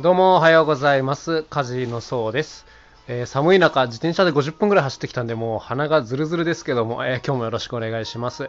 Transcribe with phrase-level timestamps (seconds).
[0.00, 1.42] どうもおはようございます。
[1.42, 2.66] カジのそうです。
[3.08, 8.48] えー寒い中、自転車で50分ぐらい走ってきたんで、もう鼻がズルズルですけども、えー今日もよろしくお願いします。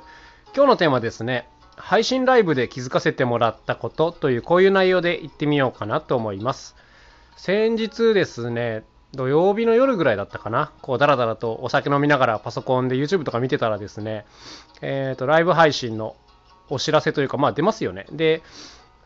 [0.55, 6.75] 今日のテーマですね、配信ライブで気づかせてもらったことという、こういう内容で言ってみようかなと思います。
[7.35, 8.83] 先日ですね、
[9.15, 14.27] 土曜日の夜ぐらいだったかな、こうだらだらとお酒飲みながらパソコンで YouTube とか見てたらですね、
[14.83, 16.15] えーと、ライブ配信の
[16.69, 18.05] お知らせというか、まあ出ますよね。
[18.11, 18.43] で、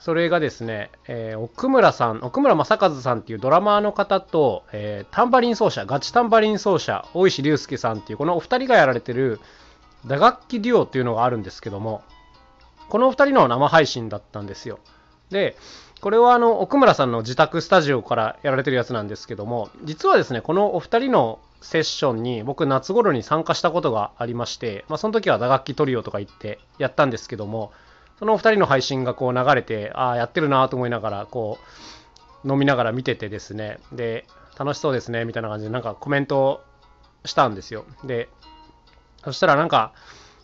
[0.04, 9.40] それがですね、えー奥村さん、奥村正和さんっていうドラマーの方と、えータンバリン奏者、ガチタンバリン奏者、大石隆介さんっていう、このお二人がやられてる
[10.06, 12.04] 打楽器デュオっていうのがあるんですけども、
[12.90, 14.80] このお二人の生配信だったんですよ。
[15.30, 15.56] で、
[16.02, 27.72] これはあの奥村さんの自宅スタジオからやられてるやつなんですけども、実はですね、このお二人のセッションに僕夏頃に参加したことがありまして、まあ、その時は打楽器トリオとか行ってやったんですけども、
[28.20, 31.58] そのお二人の配信がこう流れて、ああ、やってるなと思いながら、こ
[32.46, 34.26] う、飲みながら見ててですね、で、
[34.58, 36.64] 楽しそうですね、みたいな感じで、なんかコメント
[37.26, 37.86] したんですよ。
[38.04, 38.30] で、
[39.24, 39.94] そしたらなんか、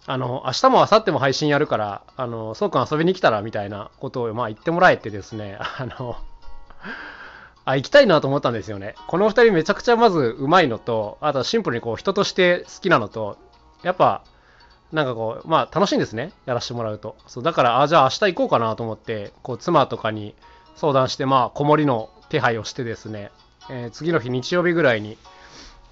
[0.06, 6.16] あの、明日も明後日も配信やるから、あの、そうくん遊びに来たら、みたいなことを、まあ言ってもらえてですね、 あの、
[7.66, 8.96] あ、行きたいなと思ったんですよね。
[9.08, 13.38] この二人めちゃくちゃまず上手いのと、あとシンプルにこう人として好きなのと、
[13.84, 14.24] やっぱ、
[14.92, 16.32] なんかこう、まあ楽しいんですね。
[16.46, 17.16] やらせてもらうと。
[17.28, 20.36] そう、だから、あ、じゃあ明日行こうかなと思って、こう妻とかに
[20.76, 23.32] 相談して、まあ子守の手配をしてですね、
[23.70, 25.18] えー次の日日曜日ぐらいに、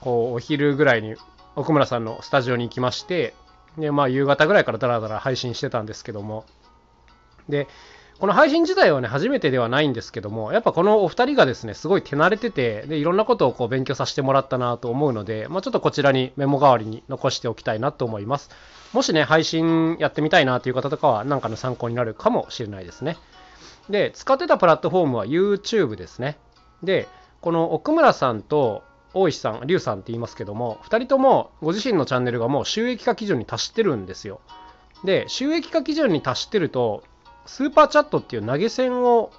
[0.02, 1.16] こうお昼ぐらいに
[1.56, 3.34] 奥村さんのスタジオに行きまして、
[3.78, 6.46] で、まあ夕方ぐらいからだらだら配信してたんですけども、
[7.50, 7.68] で、
[8.20, 18.50] この配信自体はね、初めてではないんですけども、やっぱこのお二人がですね、すごい手慣れてて、で、いろんなことをこう勉強させてもらったなと思うので、まあちょっとこちらにメモ代わりに残しておきたいなと思います。
[18.92, 23.18] もしね、配信やってみたいなという方とかは、なんかの参考になるかもしれないですね。
[23.88, 26.40] で、使ってたプラットフォームは YouTube ですね。
[26.82, 27.08] で、
[27.42, 34.42] この奥村さんと大石さん、龍さんって言いますけども、2人ともご自身のチャンネルがもう収益化基準に達してるんですよ。
[35.04, 37.04] で、収益化基準に達してると、
[37.48, 39.32] スーパーチャットっていう投げ銭を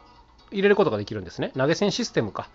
[0.50, 1.52] 入れることができるんですね。
[1.56, 2.48] 投げ銭システムか。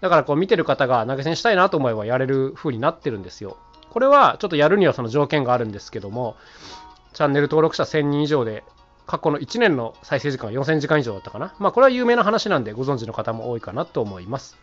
[0.00, 3.56] だからこう見てる方が投げ銭したいなと思えばやれる風になってるんですよ。
[3.90, 6.36] これはちょっとやるにはその条件があるんですけども、
[7.12, 8.64] チャンネル登録者1000人以上で、
[9.06, 11.54] 過去の1年の再生時間が4000時間以上だったかな。
[11.58, 14.56] まあこれは有名な話なんでご存知の方も多いかなと思います。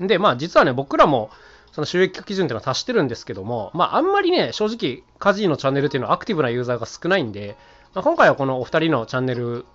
[0.00, 1.30] で、まあ実はね、僕らも
[1.72, 7.56] その収益化基準っていうのは達してるんですけども、まああんまりね、正直、カジーのチャンネルっていうのはアクティブなユーザーが少ないんで、
[7.94, 9.66] まあ、今回はこのお二人のチャンネル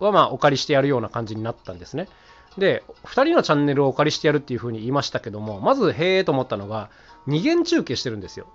[0.00, 2.08] はまお借りしてやるような感じになったんですね。
[2.56, 6.90] で、2人のチャンネルをお借りしてやるっていう風に言いましたけども、まず、へえと思ったのが、
[7.26, 8.46] 二元中継してるんですよ。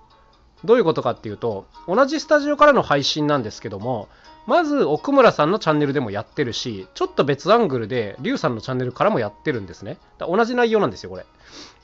[0.65, 4.07] どういうことかっていうと、同じスタジオからの配信なんですけども、
[4.45, 9.97] まず奥村さんのチャンネルでもやってるし、ちょっと別アングルで、リュウさんのチャンネルからもやってるんですね。
[10.17, 11.25] だ同じ内容なんですよ、これ。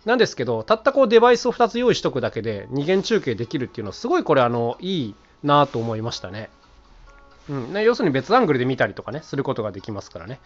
[0.06, 6.50] なんですけど、たったこうデバイスを2つ用意しとくだけで二元中継できるっていうのは、すごいこれ、あの、いいなと思いましたね。
[7.50, 10.40] うん、要するに別アングルで見たりとかね、することができますからね。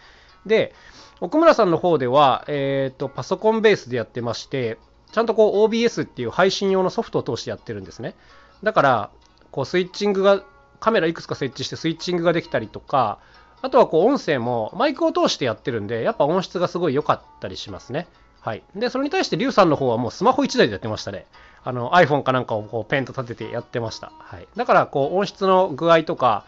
[0.46, 0.74] で、
[1.20, 4.78] 奥村さんの方では、えっ、と、パソコンベースでやってまして、
[5.12, 8.14] ちゃんとこう OBS っていう配信用のソフトを通してやってるんですね。
[8.62, 9.10] だから、
[9.52, 10.42] こうスイッチングが、
[10.80, 13.18] カメラいくつか設置してスイッチングができたりとか、
[13.62, 18.06] あとはこう音声もマイクを通してやってるんで、やっぱ音質がすごい良かったりしますね。
[18.44, 18.62] はい。
[18.76, 21.24] で、それに対してリュウさんの方はもうスマホ1台でやってましたね。
[21.64, 24.12] あの iPhone かなんかをこうペンと立ててやってました。
[24.18, 24.46] はい。
[24.54, 26.44] だからこう音質の具合とか、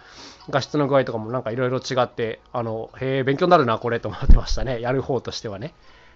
[0.50, 4.80] 画質の具合とかもなんかいろいろ違って、あの、へえ、勉強になるな、これと思ってましたね。
[4.82, 5.72] やる方としてはね。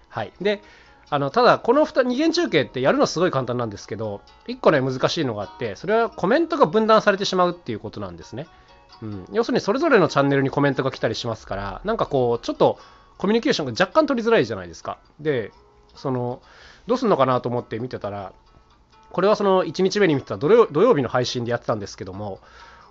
[0.09, 0.31] はい。
[0.39, 0.61] で、
[1.09, 8.45] あの、ただ、この二元中継ってやるのすごい簡単なんですけど、一個ね、難しいのがあって、それはコメントが分断されてしまうっていうことなんですね。
[9.01, 9.25] うん。
[9.31, 12.77] 要するに、それぞれのチャンネルにコメントが来たりしますから、なんかこう、ちょっと
[13.17, 14.97] コミュニケーションが若干取りづらいじゃないですか。
[15.19, 15.51] で、
[15.95, 16.41] その、
[16.87, 18.33] どうすんのかなと思って見てたら、
[19.11, 22.39] これはその1日目に見てた土曜日の配信でやってたんですけども、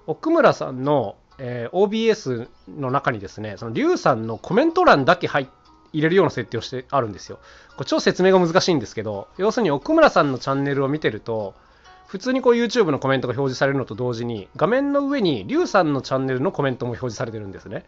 [0.06, 5.46] 奥村さんの、えー OBS の中にですね、そのリュウさんのコメント欄だけ入っ
[5.92, 7.38] 入れるような設定をしてあるんですよ。
[7.76, 11.54] これ超説明が難しいんですけど、要するに奥村さんのチャンネルを見てると、
[12.06, 17.84] 普通にこう YouTube のコメントが表示されるのと同時に、画面の上にリュウさんのチャンネルのコメントも表示されてるんですね。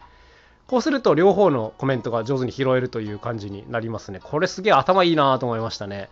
[0.67, 4.21] こうすると両方のコメントが上手に拾えるという感じになりますね。
[4.23, 6.09] これすげえ頭いいなと思いましたね。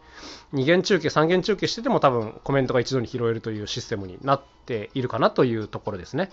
[0.52, 6.30] 2元中継、3元中継してても多分コメントが一度に拾えるというシステムになっているかなというところですね。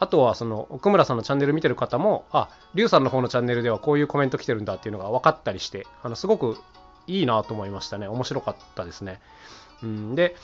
[0.00, 6.56] あとはその奥村さんのチャンネル見てる方も、あ、リュウさんの方のチャンネルではこういうコメント来てるんだっていうのが分かったりして、あのすごく
[7.06, 8.06] いいなと思いましたね。
[8.06, 9.20] 面白かったですね。
[9.82, 10.36] うん、で、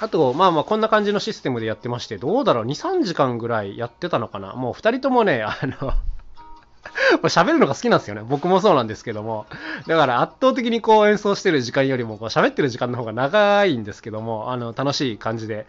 [0.00, 4.54] あと、まあまあこんな感じのシステムでやってまして、どうだろう、2、3時間ぐらいやってたのかな？
[4.54, 5.92] もう2人ともね、あの、
[7.22, 8.22] 喋るのが好きなんですよね。
[8.28, 9.46] 僕もそうなんですけども。
[9.86, 15.66] だから圧倒的にこう演奏してる時間よりもこう喋ってる時間の方が長いんですけども、あの、楽しい感じで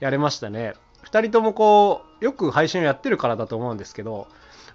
[0.00, 0.74] やれましたね。
[1.04, 4.26] 2人ともこう、よく配信をやってるからだと思うんですけど、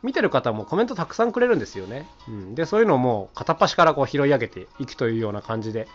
[0.01, 2.07] 見てる方もコメントたくさんくれるんですよね。
[2.27, 5.87] うん、で、そういうのをもう片っ端からこう拾い上げていくというような感じで、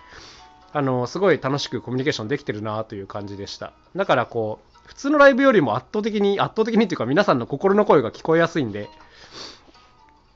[0.73, 3.73] あの、すごい楽しくコミュニケーションできてるなという感じでした。
[3.97, 8.89] だからこう、普通のライブよりも圧倒的に、圧倒的にっていうか皆さんの心の声が聞こえやすいんで、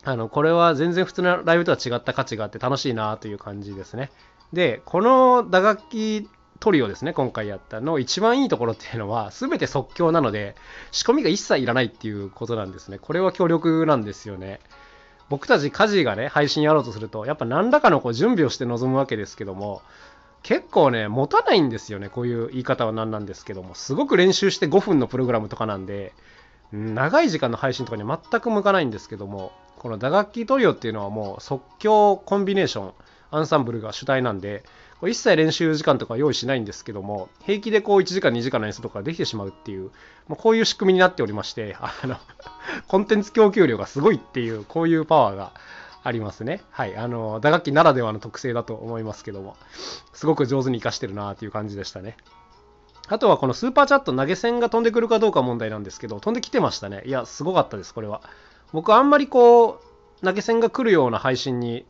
[0.05, 4.11] あの、これは全然普通のライブとは違った価値があって楽しいなという感じですね。
[4.53, 10.57] で、この打楽器トリオですね、今回やったの一番いいところっていうのは、全て即興なので、
[10.91, 12.99] 仕込みが一切いらないっていうことなんですね。
[12.99, 14.61] これは強力なんですよね。
[15.29, 19.81] 僕たち家事がね、配信やろうとすると、やっぱ何らかのこう準備をして臨むわけですけども、
[20.43, 22.09] 結構ね、持たないんですよね。
[22.09, 23.75] こういう言い方は何なんですけども。
[23.75, 26.15] すごく練習して5分のプログラムとかなんで、
[26.73, 32.93] 長い時間の配信とかに全く向かないんですけども、この打楽器トリオっていうのはもう即興コンビネーション、
[33.31, 34.63] アンサンブルが主体なんで、
[35.09, 39.91] 一切練習時間とか用意しないんですけども、平気でこう1時間2時間の演奏とかできてしまうっていう、
[40.29, 42.19] まあ、こういう仕組みになっておりまして、 あの、
[42.89, 45.53] コンテンツ供給量がすごいっていう、こういうパワーが
[46.05, 46.61] ありますね。
[46.71, 46.95] はい。
[46.99, 49.57] あの、打楽器ならではの特性だと思いますけども、
[50.13, 52.19] すごく上手に活かしてるなっていう感じでしたね。
[53.09, 57.03] あとはこのスーパーチャット投げ銭が飛んでくるかどうか問題なんですけど、飛んできてましたね。
[57.07, 58.21] いや、すごかったです、これは。
[58.73, 59.81] 僕あんまりこ
[60.23, 61.87] う、投げ銭が来るような配信に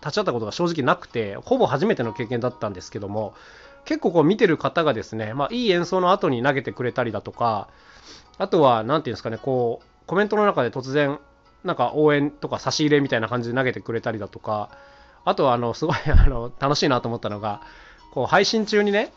[0.00, 3.34] 立ち会ったことが正直なくて、ほぼ初めての経験だったんですけども、
[3.84, 7.68] 結構こう見てる方がですね、まあいい演奏の後に投げてくれたりだとか、
[8.38, 11.18] あとは、何て言うんですかね、こう、コメントの中で突然、
[11.64, 14.70] なんか応援とか差し入れみたいな感じで投げてくれたりだとか、
[15.24, 17.60] あとはあのすごいあの楽しいなと思ったのが、
[18.12, 19.12] こう配信中にね、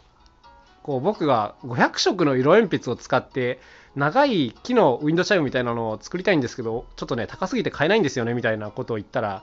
[0.86, 3.60] こう僕が500色の色鉛筆を使って
[3.96, 9.42] 長い木のウィンドチャイムみたいなのを作りたいんですけど、ちょっとね、高すぎて買えないんですよねみたいなことを言ったら、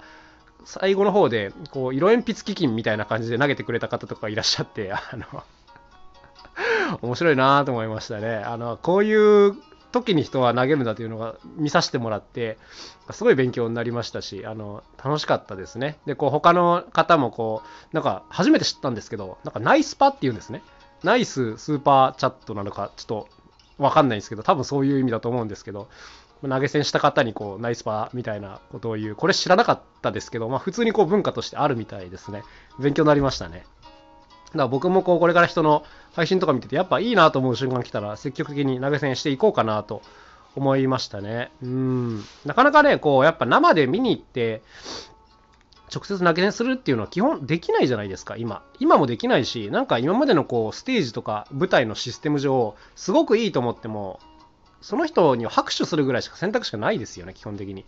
[0.65, 5.43] 最後の方で、こう、色鉛筆基金みたいな感じで投げてくれた方とかいらっしゃって、 あの
[7.03, 8.37] 面白いなと思いましたね。
[8.37, 9.57] あの、こういう
[9.91, 12.57] 時に人は投げるんだというのが見させてもらって、
[13.11, 15.99] すごい勉強になりましたし、あの、楽しかったですね。
[16.07, 20.63] で、こう、他の方もこう、なんか、初めて知ったんですけど、なんか、ナイスパっていうんですね。
[21.03, 23.29] ナイススーパーチャットなのか、ちょっと、
[23.79, 25.89] わかんないんですけど、多分そういう意味だと思うんですけど、
[26.49, 32.43] 投げ銭した方にこうナイスパーみたいなことを言う、これ知らなかったですけど、まあ、普通にこう文化としてあるみたいですね。
[32.81, 33.59] 勉強になりましたね。
[33.59, 35.85] だから僕もこうこれから人の
[36.15, 40.03] 配信とか見てて、やっぱいいなと思う瞬間来たら、積極的に投げ銭していこうかなと
[40.57, 41.51] 思いましたね。
[41.63, 42.25] うん。
[42.45, 44.63] なかなかね、こう、やっぱ生で見に行って、
[45.93, 48.63] 直接投げ銭するっていうのは基本できないじゃないですか、今。
[48.81, 54.21] 今もできないし、なんか今までのこう、ステージとか舞台のシステム上、すごくいいと思っても、
[54.81, 57.85] その人には拍手するぐらいしか選択肢がないですよね、基本的に。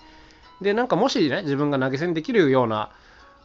[0.60, 2.90] で、なんかもしね、自分が投げ銭できるような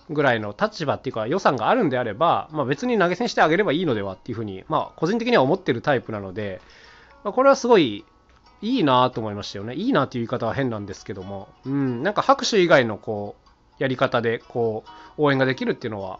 [0.10, 6.62] ぐらいの立場っていうか予算があるんであれば、まあ、別に投げ銭してあげればいいのではっていうふうに、まあ、個人的には思ってるタイプなので、
[7.24, 8.06] まあ、これはすごい
[8.62, 9.76] いいなと思いましたよね。
[9.76, 13.49] いいなという言い方は変なんですけども、うん、なんか拍手以外のこう、
[13.80, 14.84] やり方でこ
[15.18, 16.20] う、応援ができるっていうのは、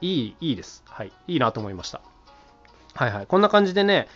[0.00, 0.82] いい、いいです。
[0.86, 1.12] はい。
[1.28, 2.00] いいなと思いました。
[2.94, 3.26] はいはい。
[3.26, 4.08] こんな感じでね、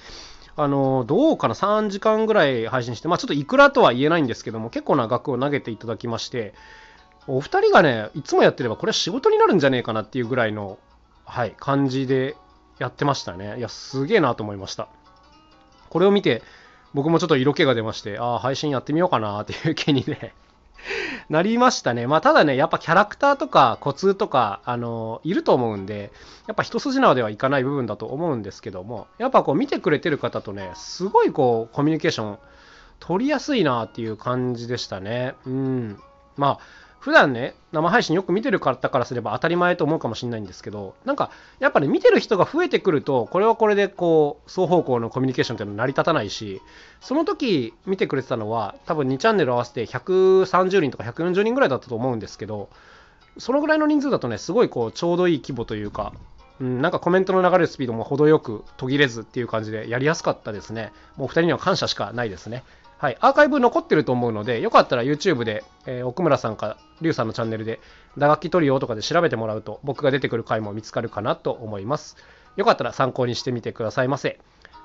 [0.56, 6.54] あの、どうかな、3時間ぐらい配信して、まあちょっといくらとは言えないんですけども、結構な額を投げていただきまして、
[7.26, 10.78] お二人がね、いつもやってればこれは仕事になるんじゃねえかなっていうぐらいの、
[11.24, 12.36] はい、感じで
[12.78, 13.58] やってましたね。
[13.58, 14.88] いや、すげえなと思いました。
[15.90, 16.42] これを見て、
[16.94, 20.34] 僕もちょっと色気が出まして、ああ、配信やってみようかなっていう気にね
[21.28, 22.06] なりましたね。
[22.06, 26.12] まあ、ただね、やっぱキャラクターとかコツとか、あの、いると思うんで、
[26.46, 32.38] やっぱ一筋縄ではいかない部分だと思うんですけども、やっぱこう見てくれてる方とね、すごいこう、コミュニケーション
[33.00, 35.34] 取りやすいなっていう感じでしたね。
[35.46, 35.98] うん。
[36.36, 36.58] まあ、
[37.00, 46.60] 普段ね、生配信よく見てる方からすれば当たり前と思うかもしれないんですけど、なんか、やっぱり、ね、見てる人が増えてくると、これはこれでこう、双方向のコミュニケーションっていうのは成り立たないし、
[47.00, 52.68] その時見てくれてたのは、多分2チャンネル合わせて130人とか140人ぐらいだったと思うんですけど、
[53.38, 56.12] そのぐらいの人数だとね、すごいこう、ちょうどいい規模というか、
[56.60, 60.92] うん、なんかコメントの流れるスピードも程よく途切れずっていう感じでやりやすかったですね。
[61.16, 62.64] もうお二人には感謝しかないですね。
[62.98, 67.78] はい、アーカイブ残ってると思うので、よかったら YouTube で、えー、奥村さんか、リュウさんのチャンネルで、
[68.16, 72.16] 打楽器トリオとかで調べてもらうと、僕が出てくる回も見つかるかなと思います。
[72.56, 74.40] よかったら参考にしてみてくださいませ。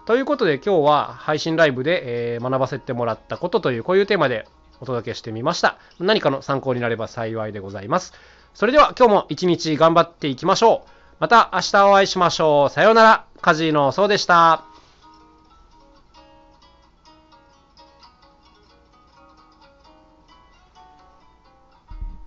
[0.05, 4.47] ということで、今日は配信ライブで、えー、学ばせてもらったことという、こういうテーマで
[4.79, 5.77] お届けしてみました。
[5.99, 8.13] 何かの参考になれば幸いでございます。
[8.53, 10.89] それでは今日も一日頑張っていきましょう。
[11.19, 12.69] また明日お会いしましょう。
[12.69, 13.25] さようなら。
[13.41, 14.72] カジノそうでした。